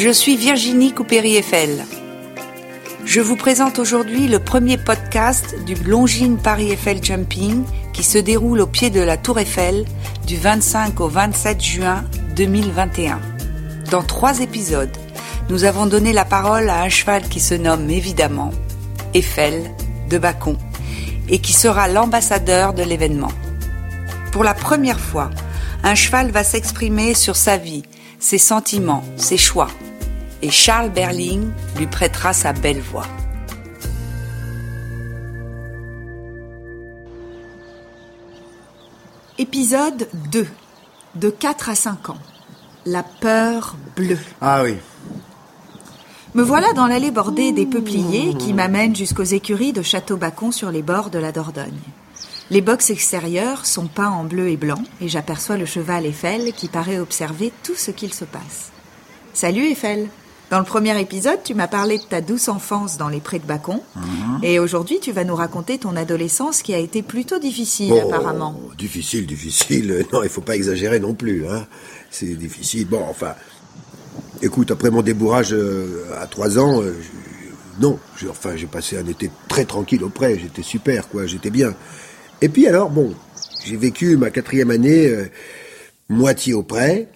[0.00, 1.84] Je suis Virginie Coupéry-Eiffel.
[3.04, 8.60] Je vous présente aujourd'hui le premier podcast du Longines Paris Eiffel Jumping qui se déroule
[8.60, 9.84] au pied de la Tour Eiffel
[10.24, 12.04] du 25 au 27 juin
[12.36, 13.18] 2021.
[13.90, 14.96] Dans trois épisodes,
[15.48, 18.52] nous avons donné la parole à un cheval qui se nomme évidemment
[19.14, 19.64] Eiffel
[20.08, 20.56] de Bacon
[21.28, 23.32] et qui sera l'ambassadeur de l'événement.
[24.30, 25.30] Pour la première fois,
[25.82, 27.82] un cheval va s'exprimer sur sa vie,
[28.20, 29.66] ses sentiments, ses choix.
[30.40, 33.06] Et Charles Berling lui prêtera sa belle voix.
[39.38, 40.46] Épisode 2.
[41.16, 42.18] De 4 à 5 ans.
[42.86, 44.18] La peur bleue.
[44.40, 44.76] Ah oui.
[46.34, 50.82] Me voilà dans l'allée bordée des peupliers qui m'amène jusqu'aux écuries de Château-Bacon sur les
[50.82, 51.80] bords de la Dordogne.
[52.50, 56.68] Les boxes extérieures sont peints en bleu et blanc et j'aperçois le cheval Eiffel qui
[56.68, 58.70] paraît observer tout ce qu'il se passe.
[59.32, 60.08] Salut Eiffel
[60.50, 63.44] Dans le premier épisode, tu m'as parlé de ta douce enfance dans les prés de
[63.44, 63.80] Bacon
[64.42, 68.58] et aujourd'hui tu vas nous raconter ton adolescence qui a été plutôt difficile Oh, apparemment.
[68.78, 70.06] Difficile, difficile.
[70.12, 71.46] Non, il faut pas exagérer non plus.
[71.46, 71.66] Hein.
[72.10, 72.86] C'est difficile.
[72.88, 73.34] Bon, enfin,
[74.40, 76.94] écoute, après mon débourrage euh, à 3 ans, euh,
[77.78, 80.38] non, j'ai- enfin, j'ai passé un été très tranquille auprès.
[80.38, 81.26] J'étais super, quoi.
[81.26, 81.74] J'étais bien.
[82.40, 83.14] Et puis alors, bon,
[83.66, 85.26] j'ai vécu ma quatrième année euh,
[86.08, 87.08] moitié au prêt,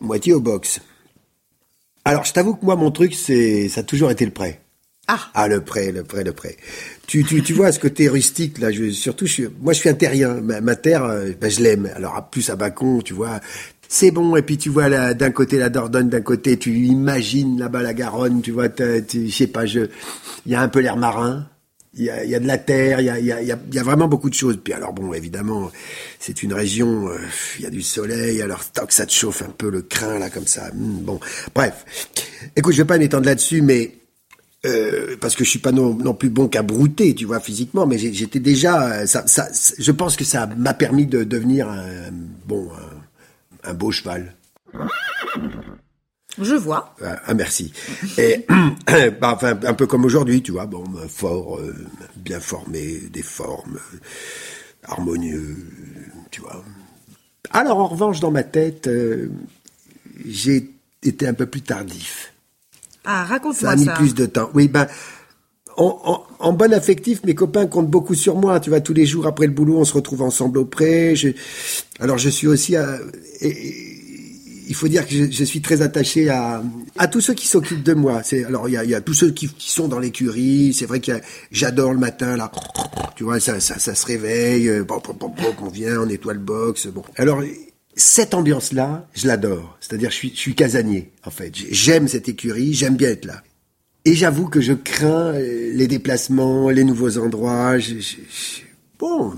[0.00, 0.80] moitié au box.
[2.04, 4.60] Alors, je t'avoue que moi, mon truc, c'est, ça a toujours été le prêt.
[5.06, 6.56] Ah Ah, le prêt, le prêt, le prêt.
[7.06, 9.88] Tu, tu, tu vois ce côté rustique, là, je, surtout, je suis, moi, je suis
[9.88, 10.40] un terrien.
[10.40, 11.90] Ma, ma terre, euh, ben, je l'aime.
[11.94, 13.40] Alors, plus à Bacon, tu vois,
[13.88, 14.36] c'est bon.
[14.36, 17.94] Et puis, tu vois, là, d'un côté, la Dordogne, d'un côté, tu imagines là-bas la
[17.94, 19.80] Garonne, tu vois, tu- je sais pas, je,
[20.46, 21.46] il y a un peu l'air marin.
[21.96, 24.58] Il y a, de la terre, il y a, vraiment beaucoup de choses.
[24.62, 25.70] Puis alors bon, évidemment,
[26.18, 27.18] c'est une région, euh,
[27.58, 30.28] il y a du soleil, alors que ça te chauffe un peu le crin là
[30.28, 30.70] comme ça.
[30.72, 31.20] hmm, bon,
[31.54, 31.84] bref.
[32.56, 33.94] Écoute, je vais pas m'étendre là-dessus, mais
[34.66, 37.98] euh, parce que je suis pas non, plus bon qu'à brouter, tu vois, physiquement, mais
[37.98, 39.06] j'étais déjà, euh,
[39.78, 42.10] je pense que ça m'a permis de devenir un
[42.46, 42.70] bon,
[43.62, 44.34] un beau cheval.
[46.40, 46.94] Je vois.
[47.04, 47.72] Ah, ah, merci.
[48.18, 48.44] Et
[49.20, 51.74] bah, enfin, un peu comme aujourd'hui, tu vois, bon, euh, fort, euh,
[52.16, 53.98] bien formé, des formes, euh,
[54.84, 55.56] harmonieux,
[56.30, 56.64] tu vois.
[57.50, 59.30] Alors, en revanche, dans ma tête, euh,
[60.26, 60.70] j'ai
[61.02, 62.32] été un peu plus tardif.
[63.04, 63.92] Ah, Ça raconte-moi a mis ça.
[63.92, 64.50] plus de temps.
[64.54, 64.86] Oui, ben,
[65.76, 68.60] en, en, en bon affectif, mes copains comptent beaucoup sur moi.
[68.60, 71.14] Tu vois, tous les jours après le boulot, on se retrouve ensemble auprès.
[71.16, 71.28] Je,
[72.00, 72.98] alors, je suis aussi à,
[73.40, 73.93] et- et
[74.68, 76.62] il faut dire que je, je suis très attaché à,
[76.98, 78.22] à tous ceux qui s'occupent de moi.
[78.22, 80.72] C'est, alors, il y a, il y a tous ceux qui, qui sont dans l'écurie.
[80.74, 81.12] C'est vrai que
[81.50, 82.50] j'adore le matin, là.
[83.16, 84.68] Tu vois, ça, ça, ça se réveille.
[84.86, 86.86] bon, bon, bon, bon, on vient, on nettoie le box.
[86.88, 87.02] Bon.
[87.16, 87.42] Alors,
[87.96, 89.76] cette ambiance-là, je l'adore.
[89.80, 91.52] C'est-à-dire, je suis, je suis casanier, en fait.
[91.70, 93.42] J'aime cette écurie, j'aime bien être là.
[94.04, 97.78] Et j'avoue que je crains euh, les déplacements, les nouveaux endroits.
[97.78, 98.60] Je- je- je-
[98.98, 99.32] bon,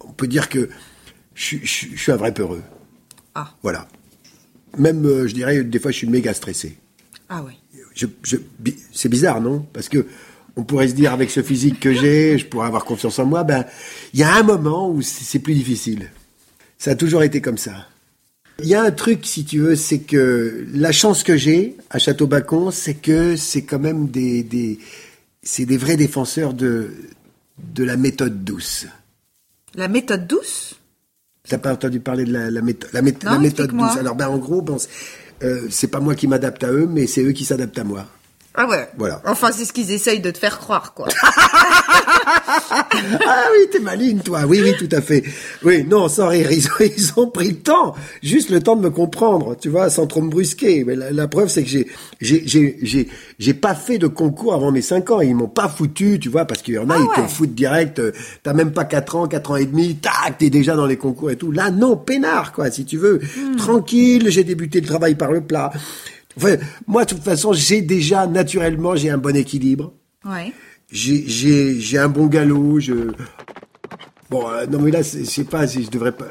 [0.00, 0.68] on peut dire que
[1.34, 2.62] je, je- je suis un vrai peureux.
[3.34, 3.54] Ah.
[3.62, 3.88] Voilà.
[4.78, 6.76] Même, euh, je dirais, des fois, je suis méga stressé.
[7.28, 7.52] Ah oui.
[7.94, 9.66] Je, je- bi- c'est bizarre, non?
[9.72, 10.06] Parce que
[10.56, 13.44] on pourrait se dire, avec ce physique que j'ai, je pourrais avoir confiance en moi.
[13.44, 13.64] Ben,
[14.14, 16.10] il y a un moment où c'est c'est plus difficile.
[16.78, 17.86] Ça a toujours été comme ça.
[18.62, 21.98] Il y a un truc, si tu veux, c'est que la chance que j'ai à
[21.98, 24.78] Château-Bacon, c'est que c'est quand même des, des
[25.42, 26.90] c'est des vrais défenseurs de
[27.58, 28.86] de la méthode douce.
[29.74, 30.74] La méthode douce?
[31.50, 34.14] T'as pas entendu parler de la, la, métho- la, méth- Non, la méthode douce Alors
[34.14, 34.88] ben en gros, c'est-
[35.42, 38.06] euh, c'est pas moi qui m'adapte à eux, mais c'est eux qui s'adaptent à moi.
[38.54, 38.88] Ah ouais.
[38.96, 39.20] Voilà.
[39.26, 41.08] Enfin, c'est ce qu'ils essayent de te faire croire, quoi.
[42.26, 44.42] Ah oui, t'es maligne, toi.
[44.46, 45.24] Oui, oui, tout à fait.
[45.62, 48.82] Oui, non, sans rire, ils ont, ils ont pris le temps, juste le temps de
[48.82, 50.84] me comprendre, tu vois, sans trop me brusquer.
[50.84, 51.86] Mais la, la preuve, c'est que j'ai,
[52.20, 53.08] j'ai, j'ai, j'ai,
[53.38, 55.20] j'ai pas fait de concours avant mes 5 ans.
[55.20, 57.54] Ils m'ont pas foutu, tu vois, parce qu'il y en a, Ah ils te foutent
[57.54, 58.00] direct.
[58.42, 61.30] T'as même pas 4 ans, 4 ans et demi, tac, t'es déjà dans les concours
[61.30, 61.52] et tout.
[61.52, 63.20] Là, non, peinard, quoi, si tu veux.
[63.56, 65.70] Tranquille, j'ai débuté le travail par le plat.
[66.36, 66.56] Enfin,
[66.86, 69.92] moi, de toute façon, j'ai déjà, naturellement, j'ai un bon équilibre
[70.24, 70.52] ouais.
[70.92, 73.12] J'ai un bon galop je
[74.30, 76.26] bon euh, non mais là je sais pas si je devrais pas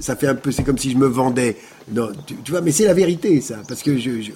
[0.00, 1.56] ça, fait un peu c'est comme si je me vendais.
[1.90, 4.32] Non tu, vois mais c'est la vérité ça parce que je, je-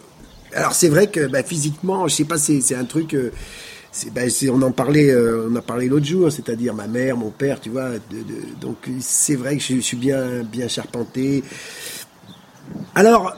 [0.54, 3.30] alors c'est vrai que bah, physiquement je sais pas c'est un truc euh,
[4.14, 7.60] bah, on en parlait euh, on en parlait l'autre jour c'est-à-dire ma mère mon père
[7.60, 7.90] tu vois
[8.60, 11.42] donc c'est vrai que je, je suis bien bien charpenté.
[12.94, 13.34] Alors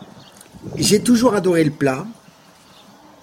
[0.77, 2.07] j'ai toujours adoré le plat.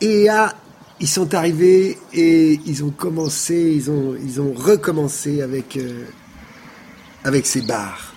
[0.02, 0.54] Et à
[1.00, 6.04] ils sont arrivés et ils ont commencé, ils ont, ils ont recommencé avec, euh,
[7.24, 8.14] avec ces bars.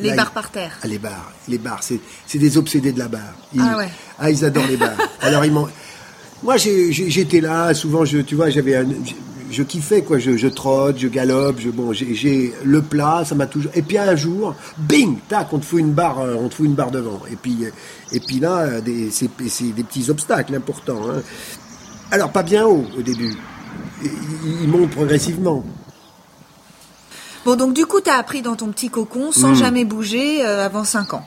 [0.00, 0.78] Les Là, bars ils- par terre.
[0.82, 3.34] Ah, les bars, les bars, c'est c'est des obsédés de la barre.
[3.54, 3.88] Ils, Ah ouais.
[4.18, 4.96] ah, ils adorent les bars.
[5.20, 5.68] Alors ils m'ont.
[6.42, 7.72] Moi, j'étais là.
[7.72, 8.86] Souvent, je, tu vois, j'avais un.
[9.04, 9.12] Je,
[9.52, 10.18] je kiffais quoi.
[10.18, 11.60] Je, je trotte, je galope.
[11.60, 13.22] Je bon, j'ai- le plat.
[13.24, 13.70] Ça m'a toujours.
[13.74, 16.66] Et puis un jour, bing, tac, on te fout une barre, euh, on te fout
[16.66, 17.20] une barre devant.
[17.30, 17.70] Et puis, euh,
[18.12, 21.02] et puis là, des- c'est c'est des petits obstacles importants.
[21.10, 21.22] hein.
[22.12, 23.34] Alors pas bien haut au début.
[24.04, 25.64] Ils montent progressivement.
[27.44, 29.32] Bon, donc du coup, t'as appris dans ton petit cocon Hmm.
[29.32, 31.26] sans jamais bouger euh, avant 5 ans.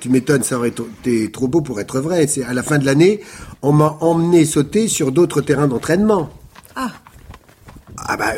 [0.00, 2.26] Tu m'étonnes, ça aurait été trop beau pour être vrai.
[2.26, 3.20] C'est à la fin de l'année,
[3.62, 6.28] on m'a emmené sauter sur d'autres terrains d'entraînement.
[6.74, 6.90] Ah,
[8.08, 8.32] Ah bah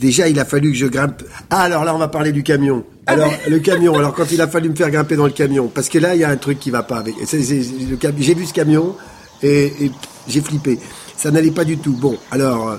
[0.00, 1.22] déjà il a fallu que je grimpe.
[1.50, 2.84] Ah alors là on va parler du camion.
[3.06, 3.96] Alors le camion.
[3.96, 6.20] Alors quand il a fallu me faire grimper dans le camion, parce que là il
[6.20, 7.14] y a un truc qui va pas avec.
[7.30, 8.96] J'ai vu ce camion
[9.42, 9.92] et, et
[10.28, 10.78] j'ai flippé.
[11.16, 11.92] Ça n'allait pas du tout.
[11.92, 12.76] Bon alors euh,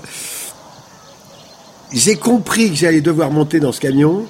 [1.92, 4.26] j'ai compris que j'allais devoir monter dans ce camion.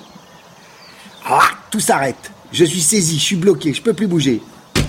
[1.25, 2.33] Ah, tout s'arrête.
[2.53, 4.43] Je suis saisi, je suis bloqué, je peux plus bouger.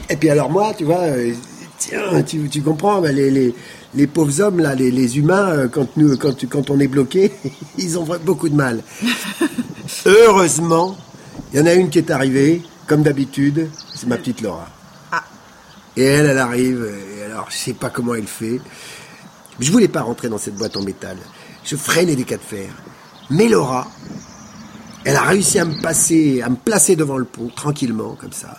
[0.10, 1.34] Et puis alors moi, tu vois, euh,
[1.78, 3.56] tiens, tu, tu comprends, ben, les, les,
[3.95, 7.31] les pauvres hommes là, les, les humains, euh, quand nous, quand, quand on est bloqué,
[7.78, 8.81] ils ont beaucoup de mal.
[10.06, 10.98] Heureusement,
[11.54, 14.68] il y en a une qui est arrivée, comme d'habitude, c'est ma petite Laura.
[15.12, 15.24] Ah.
[15.95, 16.86] Et elle, elle arrive,
[17.33, 18.62] alors je sais pas comment elle fait.
[19.59, 21.18] Je voulais pas rentrer dans cette boîte en métal.
[21.63, 22.69] Je freinais des cas de fer.
[23.30, 23.88] Mais Laura,
[25.06, 28.57] elle a réussi à me passer, à me placer devant le pont, tranquillement, comme ça.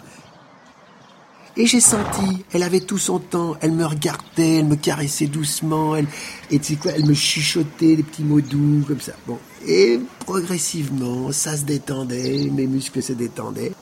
[1.56, 5.94] Et j'ai senti, elle avait tout son temps, elle me regardait, elle me caressait doucement,
[5.94, 6.06] elle,
[6.50, 9.12] et quoi, elle me chuchotait des petits mots doux, comme ça.
[9.26, 9.38] Bon.
[9.64, 13.72] Et progressivement, ça se détendait, mes muscles se détendaient.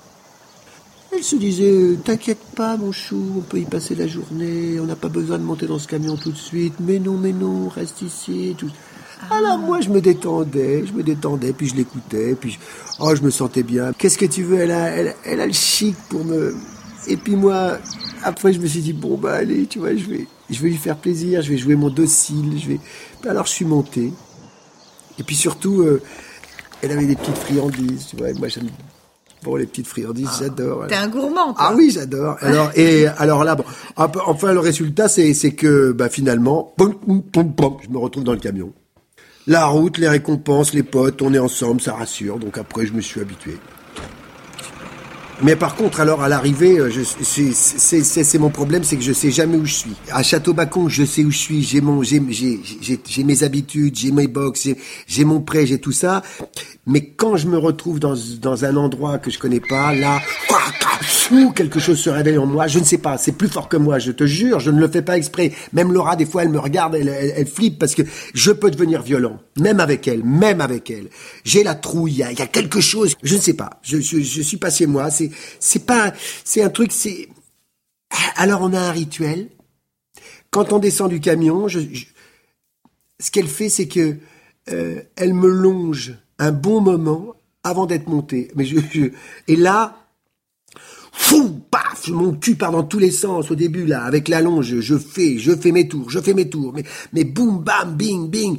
[1.23, 4.97] Elle se disait, t'inquiète pas, mon chou, on peut y passer la journée, on n'a
[4.97, 8.03] pas besoin de monter dans ce camion tout de suite, mais non, mais non, reste
[8.03, 8.69] ici, tout.
[9.31, 12.59] Alors moi, je me détendais, je me détendais, puis je l'écoutais, puis je,
[12.99, 13.93] oh, je me sentais bien.
[13.93, 16.57] Qu'est-ce que tu veux Elle a, elle, elle a le chic pour me.
[17.07, 17.79] Et puis moi,
[18.25, 20.77] après, je me suis dit bon bah allez, tu vois, je vais, je vais lui
[20.77, 22.81] faire plaisir, je vais jouer mon docile, je vais.
[23.31, 24.13] Alors, je suis monté.
[25.21, 26.03] Et puis surtout, euh,
[26.83, 28.31] elle avait des petites friandises, tu vois.
[28.31, 28.67] et Moi, j'aime.
[29.45, 30.87] Bon, les petites friandises, j'adore.
[30.87, 31.57] t'es un gourmand, toi.
[31.71, 32.37] Ah oui, j'adore.
[32.41, 33.65] Alors et alors là, bon,
[34.27, 36.95] enfin le résultat, c'est c'est que bah finalement, pom,
[37.33, 38.73] pom, pom, je me retrouve dans le camion.
[39.49, 42.39] La route, les récompenses, les potes, on est ensemble, ça rassure.
[42.39, 43.57] Donc après, je me suis habitué.
[45.45, 46.89] Mais par contre, alors à l'arrivée, euh,
[47.23, 49.95] c'est- mon problème, c'est que je sais jamais où je suis.
[50.13, 54.69] À Château-Bacon, je sais où je suis, j'ai mon, j'ai mes habitudes, j'ai mes box,
[55.09, 56.23] j'ai mon prêt, j'ai tout ça.
[56.87, 60.21] Mais quand je me retrouve dans, dans un endroit que je connais pas, là,
[61.31, 63.77] ou quelque chose se réveille en moi, je ne sais pas, c'est plus fort que
[63.77, 65.53] moi, je te jure, je ne le fais pas exprès.
[65.73, 68.03] Même Laura, des fois, elle me regarde, elle, elle, elle flippe parce que
[68.35, 71.09] je peux devenir violent, même avec elle, même avec elle.
[71.45, 74.19] J'ai la trouille, il y y a quelque chose, je ne sais pas, je, je,
[74.21, 75.31] je suis pas chez moi, c'est,
[75.61, 76.13] c'est pas,
[76.45, 77.29] c'est un truc, c'est.
[78.37, 79.49] Alors on a un rituel.
[80.51, 82.07] Quand on descend du camion, je, je-
[83.21, 84.17] ce qu'elle fait, c'est que
[84.71, 88.49] euh, elle me longe un bon moment avant d'être montée.
[88.57, 88.77] Mais je,
[89.49, 89.97] et là,
[91.13, 94.81] fou, paf, mon cul part dans tous les sens au début là, avec la longe,
[94.81, 96.83] je fais, je fais mes tours, je fais mes tours, mais,
[97.13, 98.59] mais boum, bam, bing, bing,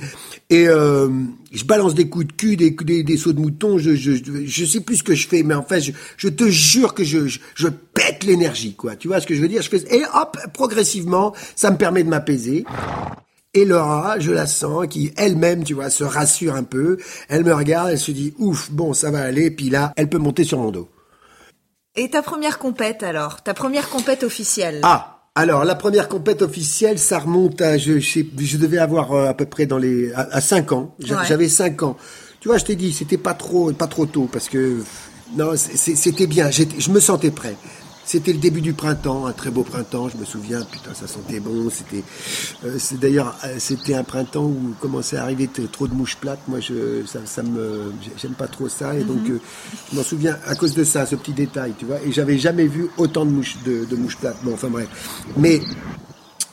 [0.49, 1.09] et euh,
[1.51, 4.97] je balance des coups de cul, des, des, des sauts de mouton, je, sais plus
[4.97, 8.23] ce que je fais, mais en fait, je, te jure que je, je, je pète
[8.23, 8.95] l'énergie, quoi.
[8.95, 9.61] Tu vois ce que je veux dire?
[9.61, 12.63] Je fais, et hop, progressivement, ça me permet de m'apaiser.
[13.53, 16.97] Et Laura, je la sens, qui elle-même, tu vois, se rassure un peu.
[17.29, 19.51] Elle me regarde, elle se dit, ouf, bon, ça va aller.
[19.51, 20.89] Puis là, elle peut monter sur mon dos.
[21.95, 23.43] Et ta première compète, alors?
[23.43, 24.79] Ta première compète officielle?
[24.81, 29.27] Ah, alors la première compète officielle, ça remonte à, je, je, je devais avoir euh,
[29.29, 30.95] à peu près dans les, à, à 5 ans.
[30.99, 31.25] J'a- Ouais.
[31.27, 31.95] J'avais 5 ans.
[32.39, 34.83] Tu vois, je t'ai dit, c'était pas trop, pas trop tôt parce que
[35.37, 36.49] non, c'était bien.
[36.49, 37.55] J'étais, je me sentais prêt.
[38.05, 40.09] C'était le début du printemps, un très beau printemps.
[40.09, 41.69] Je me souviens, putain, ça sentait bon.
[41.69, 42.03] C'était,
[42.65, 46.41] euh, c'est d'ailleurs, euh, c'était un printemps où commençait à arriver trop de mouches plates.
[46.47, 48.95] Moi, je, ça, ça me, j'aime pas trop ça.
[48.95, 49.39] Et donc, euh,
[49.91, 52.01] je m'en souviens à cause de ça, ce petit détail, tu vois.
[52.05, 54.37] Et j'avais jamais vu autant de mouches, de, de mouches plates.
[54.43, 54.87] Bon, enfin bref.
[55.37, 55.61] Mais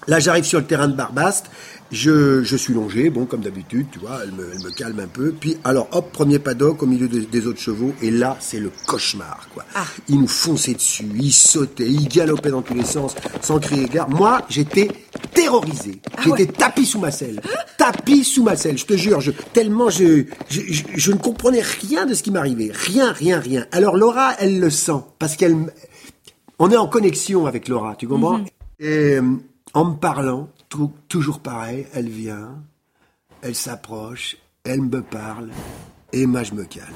[0.07, 1.51] Là, j'arrive sur le terrain de Barbaste.
[1.93, 5.09] Je, je suis longé, bon, comme d'habitude, tu vois, elle me, elle me calme un
[5.09, 5.33] peu.
[5.33, 7.93] Puis, alors, hop, premier paddock au milieu de- des autres chevaux.
[8.01, 9.65] Et là, c'est le cauchemar, quoi.
[10.09, 14.09] Ils nous fonçaient dessus, ils sautaient, ils galopaient dans tous les sens, sans crier gare.
[14.09, 14.89] Moi, j'étais
[15.35, 16.01] terrorisé.
[16.23, 17.41] j'étais tapis sous ma selle.
[17.77, 19.21] Tapis sous ma selle, je te jure.
[19.21, 22.71] Je, tellement je, je, je, je ne comprenais rien de ce qui m'arrivait.
[22.73, 23.67] Rien, rien, rien.
[23.73, 25.03] Alors, Laura, elle le sent.
[25.19, 25.57] Parce qu'elle,
[26.61, 28.43] on est en connexion avec Laura, tu comprends?
[28.79, 29.23] Et euh,
[29.75, 32.63] en me parlant, tou- toujours pareil, elle vient,
[33.43, 35.51] elle s'approche, elle me parle,
[36.15, 36.95] et moi je me calme.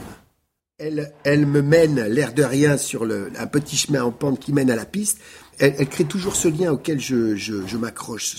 [0.79, 4.53] Elle, elle me mène, l'air de rien, sur le, un petit chemin en pente qui
[4.53, 5.19] mène à la piste.
[5.61, 8.35] Elle, crée toujours ce lien auquel je, je, m'accroche.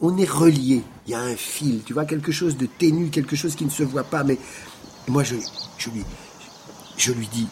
[0.00, 0.82] On est reliés.
[1.06, 3.70] Il y a un fil, tu vois, quelque chose de ténu, quelque chose qui ne
[3.70, 4.24] se voit pas.
[4.24, 4.36] Mais
[5.06, 5.36] moi, je,
[5.78, 6.02] je lui,
[6.96, 7.46] je lui dis,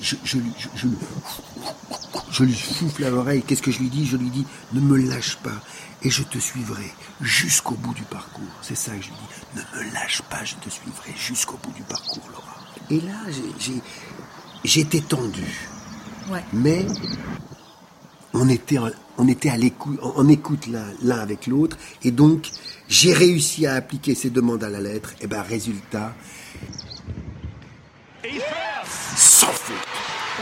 [0.00, 0.96] je, je, lui- je, je, lui-
[2.30, 3.42] je lui souffle à l'oreille.
[3.46, 4.06] Qu'est-ce que je lui dis?
[4.06, 5.60] Je lui dis, ne me lâche pas
[6.02, 8.44] et je te suivrai jusqu'au bout du parcours.
[8.62, 9.60] C'est ça que je lui dis.
[9.60, 12.56] Ne me lâche pas, je te suivrai jusqu'au bout du parcours, Laura.
[12.90, 13.14] Et là,
[14.64, 15.44] j'étais tendu.
[16.30, 16.44] Ouais.
[16.52, 16.86] Mais
[18.34, 22.10] on était, en- on était à l'écoute, en en écoute l'un, l'un avec l'autre, et
[22.10, 22.50] donc
[22.88, 25.10] j'ai réussi à appliquer ces demandes à la lettre.
[25.20, 26.14] Et ben résultat,
[29.46, 29.76] sans faute,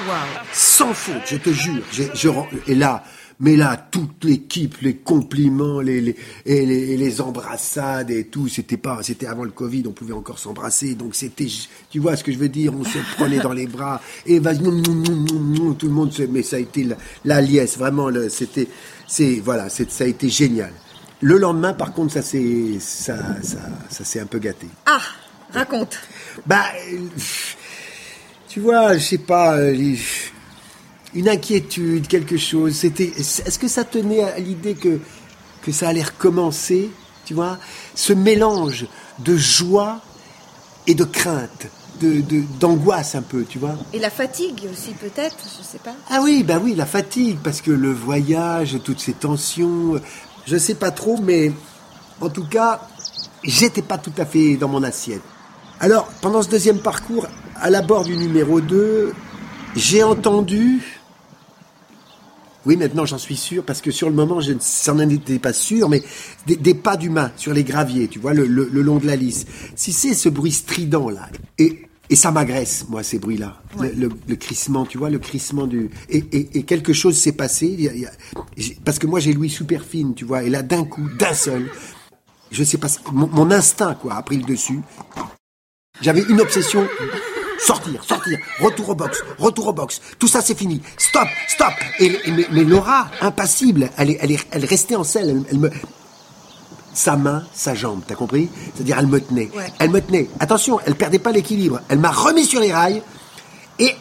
[0.09, 0.47] Waouh.
[0.53, 1.83] sans faute, je te jure.
[1.93, 2.31] Je
[2.67, 3.05] et là,
[3.39, 8.49] mais là, toute l'équipe, les compliments, les, les, et les, et les embrassades et tout,
[8.49, 11.49] c'était pas, c'était avant le Covid, on pouvait encore s'embrasser, donc c'était,
[11.91, 14.59] tu vois ce que je veux dire, on se prenait dans les bras, et vas-y,
[14.59, 18.69] tout le monde, se, mais ça a été la, la liesse, vraiment, c'était,
[19.07, 20.73] c'est, voilà, c'est, ça a été génial.
[21.21, 23.59] Le lendemain, par contre, ça s'est, ça, ça,
[23.91, 24.69] ça s'est un peu gâté.
[24.87, 25.01] Ah,
[25.53, 25.99] raconte.
[26.47, 26.99] Bah, euh,
[28.55, 29.97] tu vois, je sais pas, euh,
[31.13, 32.77] une inquiétude, quelque chose.
[32.77, 35.01] C'était, est-ce que ça tenait à l'idée que
[35.61, 36.89] que ça allait recommencer,
[37.25, 37.59] tu vois,
[37.97, 38.87] ce mélange
[39.19, 40.01] de joie
[40.87, 41.67] et de crainte,
[42.01, 42.23] de
[42.61, 43.75] d'angoisse un peu, tu vois?
[43.93, 45.97] Et la fatigue aussi, peut-être, je sais pas.
[46.09, 50.01] Ah oui, bah oui, la fatigue, parce que le voyage, toutes ces tensions,
[50.47, 51.51] je sais pas trop, mais
[52.21, 52.87] en tout cas,
[53.43, 55.23] j'étais pas tout à fait dans mon assiette.
[55.81, 57.27] Alors, pendant ce deuxième parcours,
[57.57, 59.13] à la bord du numéro 2,
[59.77, 60.83] j'ai entendu...
[62.67, 64.53] Oui, maintenant j'en suis sûr, parce que sur le moment, je
[64.91, 66.03] n'en étais pas sûr, mais
[66.47, 69.17] des, des pas d'humains sur les graviers, tu vois, le, le- le long de la
[69.17, 69.45] lisse.
[69.77, 71.29] Si c'est ce bruit strident là,
[71.59, 75.67] et, et ça m'agresse, moi, ces bruits-là, le, le- le crissement, tu vois, le crissement
[75.67, 75.91] du...
[76.09, 78.13] Et, et- et quelque chose s'est passé, il y a- il y a-
[78.57, 81.35] j'ai- parce que moi j'ai l'ouïe super fine, tu vois, et là d'un coup, d'un
[81.35, 81.69] seul,
[82.51, 84.81] je sais pas, mon, mon instinct, quoi, a pris le dessus.
[86.01, 86.87] J'avais une obsession.
[87.59, 90.01] Sortir, sortir, retour au box, retour au box.
[90.19, 90.83] Tout ça, c'est fini.
[90.99, 91.73] Stop, stop.
[92.01, 95.31] Et, et- mais, mais Laura, impassible, elle, est, elle, est, elle restait en selle.
[95.31, 95.71] Elle, elle me,
[96.93, 98.51] sa main, sa jambe, t'as compris?
[98.75, 99.51] C'est-à-dire, elle me tenait.
[99.57, 99.73] Ouais.
[99.79, 100.29] Elle me tenait.
[100.41, 101.81] Attention, elle perdait pas l'équilibre.
[101.89, 103.03] Elle m'a remis sur les rails
[103.79, 103.95] et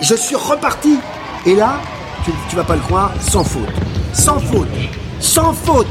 [0.00, 0.98] je suis reparti.
[1.46, 1.80] Et là,
[2.24, 3.68] tu, tu vas pas le croire, sans faute.
[4.14, 4.68] Sans faute.
[5.20, 5.86] Sans faute.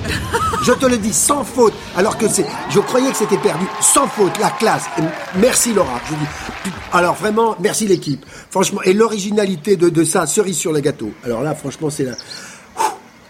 [0.63, 1.73] Je te le dis, sans faute.
[1.95, 3.65] Alors que c'est, je croyais que c'était perdu.
[3.79, 4.85] Sans faute, la classe.
[4.97, 5.03] Et
[5.37, 5.99] merci Laura.
[6.09, 8.25] Je dis, alors vraiment, merci l'équipe.
[8.49, 11.11] Franchement, et l'originalité de, de ça, cerise sur le gâteau.
[11.23, 12.13] Alors là, franchement, c'est là.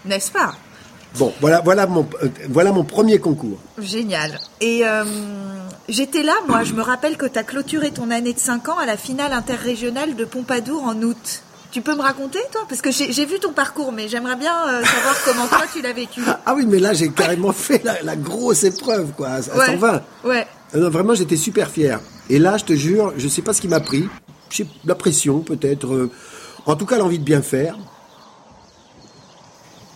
[0.06, 0.54] N'est-ce pas?
[1.18, 3.58] Bon, voilà, voilà mon, euh, voilà mon premier concours.
[3.78, 4.38] Génial.
[4.60, 5.04] Et euh,
[5.88, 8.78] j'étais là, moi, je me rappelle que tu as clôturé ton année de 5 ans
[8.78, 11.42] à la finale interrégionale de Pompadour en août.
[11.70, 12.62] Tu peux me raconter, toi?
[12.68, 15.92] Parce que j'ai vu ton parcours, mais j'aimerais bien euh, savoir comment toi tu l'as
[15.92, 16.20] vécu.
[16.44, 20.02] Ah oui, mais là, j'ai carrément fait la, la grosse épreuve, quoi, à, à 120.
[20.24, 20.46] Ouais.
[20.74, 22.00] Non, vraiment, j'étais super fier.
[22.28, 24.08] Et là, je te jure, je sais pas ce qui m'a pris.
[24.50, 25.92] Je sais, la pression, peut-être.
[25.94, 26.10] euh,
[26.66, 27.76] en tout cas, l'envie de bien faire.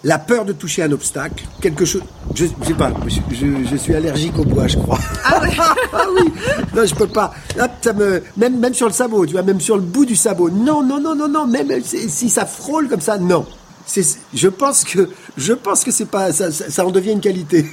[0.05, 1.45] La peur de toucher un obstacle.
[1.63, 2.03] Quelque chose.
[2.35, 2.93] Je, je sais pas.
[3.07, 4.99] Je, je- je suis allergique au bois, je crois.
[5.25, 5.41] Ah
[5.95, 6.31] ah oui.
[6.75, 7.33] Non, je peux pas.
[7.57, 10.15] Là, ça me, même, même sur le sabot, tu vois, même sur le bout du
[10.15, 10.51] sabot.
[10.51, 11.47] Non, non, non, non, non.
[11.47, 13.47] Même si ça frôle comme ça, non.
[13.87, 15.09] C'est, je pense que,
[15.39, 17.67] je pense que c'est pas, ça, ça, ça en devient une qualité.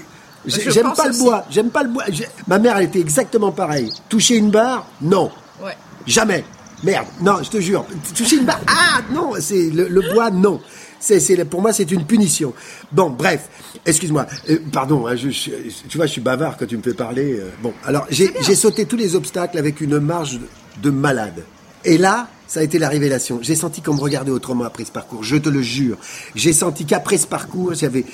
[0.45, 1.45] J'aime pas le bois.
[1.49, 2.03] J'aime pas le bois.
[2.47, 3.91] Ma mère, elle était exactement pareille.
[4.09, 5.31] Toucher une barre, non.
[5.63, 5.75] Ouais.
[6.07, 6.43] Jamais.
[6.83, 7.05] Merde.
[7.21, 7.85] Non, je te jure.
[8.15, 9.33] Toucher une barre, ah non.
[9.39, 10.59] C'est le, le bois, non.
[11.01, 12.53] C'est, c'est, pour moi, c'est une punition.
[12.91, 13.49] Bon, bref.
[13.85, 14.27] Excuse-moi.
[14.49, 15.07] Euh, pardon.
[15.07, 15.49] hein, je, je-
[15.89, 17.37] tu vois, je suis bavard quand tu me fais parler.
[17.39, 20.45] euh, bon, alors j'ai, j'ai sauté tous les obstacles avec une marge de,
[20.83, 21.43] de malade.
[21.83, 23.39] Et là, ça a été la révélation.
[23.41, 25.23] J'ai senti qu'on me regardait autrement après ce parcours.
[25.23, 25.97] Je te le jure.
[26.35, 28.05] J'ai senti qu'après ce parcours, j'avais,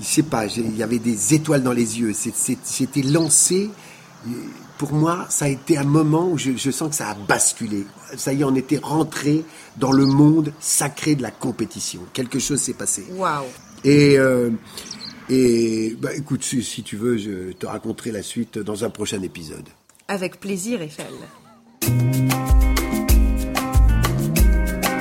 [0.00, 2.12] je sais pas, il y avait des étoiles dans les yeux.
[2.14, 3.70] C'est- c'est- J'étais lancé.
[4.78, 7.86] Pour moi, ça a été un moment où je, je sens que ça a basculé.
[8.16, 9.42] Ça y est, on était rentré
[9.78, 12.00] dans le monde sacré de la compétition.
[12.12, 13.06] Quelque chose s'est passé.
[13.12, 13.46] Waouh.
[13.84, 14.50] Et, euh,
[15.30, 19.22] et bah, écoute, si, si tu veux, je te raconterai la suite dans un prochain
[19.22, 19.68] épisode.
[20.08, 21.06] Avec plaisir, Eiffel.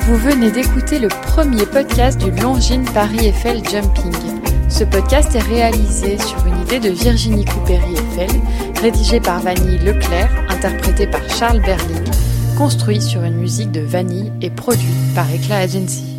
[0.07, 4.13] Vous venez d'écouter le premier podcast du Longines Paris Eiffel Jumping.
[4.69, 8.29] Ce podcast est réalisé sur une idée de Virginie Coupéry-Eiffel,
[8.81, 12.11] rédigé par Vanille Leclerc, interprété par Charles Berling,
[12.57, 16.14] construit sur une musique de Vanille et produit par Eclat Agency.